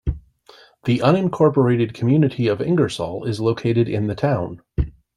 [0.85, 4.63] The unincorporated community of Ingersoll is located in the town.